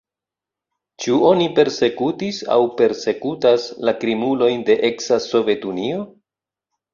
[1.03, 6.01] Ĉu oni persekutis aŭ persekutas la krimulojn de eksa Sovetunio?